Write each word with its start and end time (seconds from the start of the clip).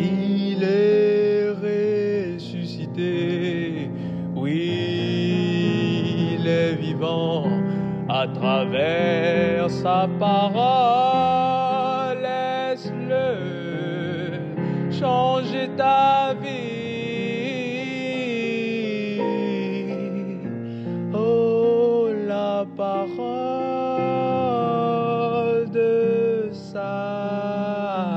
Il 0.00 0.62
est 0.62 1.48
ressuscité. 2.36 3.90
Oui, 4.34 6.36
il 6.38 6.46
est 6.46 6.74
vivant 6.74 7.44
à 8.08 8.26
travers 8.28 9.68
sa 9.70 10.08
parole. 10.18 12.18
Laisse-le 12.22 13.34
changer 14.92 15.70
ta 15.76 16.34
vie. 16.42 16.48
Oh, 21.14 22.08
la 22.26 22.66
parole 22.76 24.17
ça. 26.72 28.08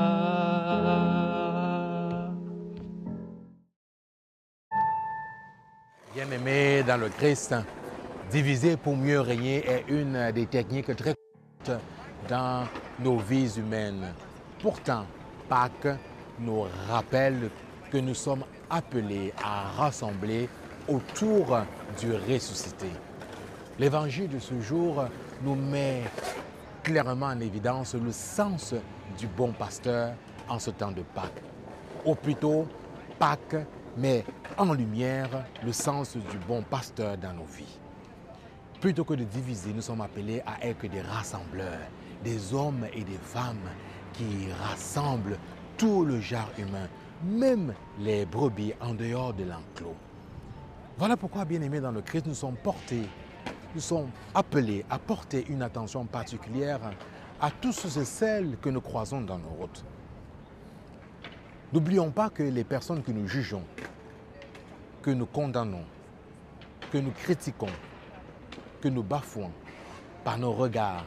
Bien-aimés 6.13 6.83
dans 6.83 6.97
le 6.97 7.09
Christ, 7.09 7.55
diviser 8.29 8.77
pour 8.77 8.95
mieux 8.97 9.21
régner 9.21 9.65
est 9.65 9.85
une 9.87 10.31
des 10.31 10.45
techniques 10.45 10.95
très 10.95 11.13
courantes 11.13 11.81
dans 12.27 12.67
nos 12.99 13.17
vies 13.17 13.57
humaines. 13.57 14.13
Pourtant, 14.61 15.05
Pâques 15.49 15.97
nous 16.39 16.65
rappelle 16.89 17.49
que 17.91 17.97
nous 17.97 18.13
sommes 18.13 18.43
appelés 18.69 19.33
à 19.43 19.69
rassembler 19.81 20.47
autour 20.88 21.59
du 21.99 22.13
ressuscité. 22.13 22.88
L'évangile 23.79 24.29
de 24.29 24.39
ce 24.39 24.59
jour 24.61 25.05
nous 25.43 25.55
met 25.55 26.03
clairement 26.84 27.27
en 27.27 27.40
évidence 27.40 27.95
le 27.95 28.12
sens 28.12 28.73
du 29.17 29.28
bon 29.28 29.52
pasteur 29.52 30.14
en 30.50 30.59
ce 30.59 30.72
temps 30.72 30.92
de 30.92 31.02
Pâques. 31.02 31.44
Ou 32.05 32.16
plutôt, 32.16 32.67
Pâques 33.19 33.66
met 33.97 34.25
en 34.58 34.73
lumière 34.73 35.45
le 35.64 35.72
sens 35.72 36.17
du 36.17 36.38
bon 36.47 36.64
pasteur 36.64 37.17
dans 37.17 37.33
nos 37.33 37.45
vies. 37.45 37.80
Plutôt 38.80 39.03
que 39.03 39.14
de 39.14 39.23
diviser, 39.23 39.73
nous 39.73 39.81
sommes 39.81 40.02
appelés 40.02 40.42
à 40.45 40.66
être 40.66 40.88
des 40.88 41.02
rassembleurs, 41.02 41.88
des 42.23 42.53
hommes 42.53 42.88
et 42.94 43.03
des 43.03 43.20
femmes 43.22 43.70
qui 44.14 44.52
rassemblent 44.64 45.38
tout 45.77 46.03
le 46.03 46.20
genre 46.20 46.50
humain, 46.58 46.88
même 47.23 47.73
les 48.00 48.25
brebis 48.25 48.73
en 48.81 48.94
dehors 48.94 49.33
de 49.33 49.44
l'enclos. 49.44 49.95
Voilà 50.98 51.16
pourquoi, 51.16 51.45
bien-aimés 51.45 51.80
dans 51.80 51.92
le 51.92 52.02
Christ, 52.02 52.25
nous 52.25 52.33
sommes 52.33 52.58
portés, 52.58 53.08
nous 53.73 53.81
sommes 53.81 54.09
appelés 54.33 54.86
à 54.89 55.00
porter 55.00 55.45
une 55.50 55.61
attention 55.61 56.05
particulière 56.05 56.80
à 57.39 57.50
tous 57.52 57.72
ceux 57.72 58.02
et 58.02 58.05
celles 58.05 58.58
que 58.61 58.69
nous 58.69 58.81
croisons 58.81 59.22
dans 59.22 59.38
nos 59.38 59.50
routes. 59.50 59.83
N'oublions 61.73 62.11
pas 62.11 62.30
que 62.30 62.44
les 62.44 62.64
personnes 62.64 63.02
que 63.02 63.11
nous 63.11 63.27
jugeons, 63.27 63.64
que 65.02 65.11
nous 65.11 65.25
condamnons, 65.25 65.86
que 66.92 66.97
nous 66.97 67.11
critiquons, 67.11 67.72
que 68.81 68.89
nous 68.89 69.03
bafouons 69.03 69.52
par 70.23 70.38
nos 70.38 70.52
regards, 70.52 71.05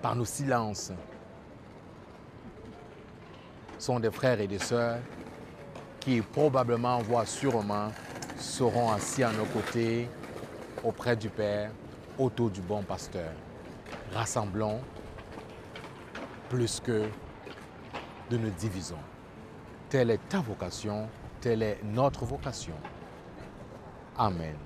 par 0.00 0.16
nos 0.16 0.24
silences, 0.24 0.92
sont 3.78 4.00
des 4.00 4.10
frères 4.10 4.40
et 4.40 4.48
des 4.48 4.58
sœurs 4.58 4.98
qui 6.00 6.20
probablement, 6.22 6.98
voire 6.98 7.26
sûrement, 7.26 7.92
seront 8.38 8.90
assis 8.90 9.22
à 9.22 9.30
nos 9.30 9.44
côtés 9.44 10.08
auprès 10.82 11.16
du 11.16 11.28
Père, 11.28 11.70
autour 12.18 12.50
du 12.50 12.60
bon 12.60 12.82
pasteur. 12.82 13.32
Rassemblons 14.12 14.80
plus 16.48 16.80
que 16.80 17.08
de 18.30 18.36
nous 18.36 18.50
divisons. 18.50 18.96
Telle 19.88 20.10
est 20.10 20.28
ta 20.28 20.40
vocation, 20.40 21.08
telle 21.40 21.62
est 21.62 21.80
notre 21.82 22.24
vocation. 22.24 22.74
Amen. 24.16 24.56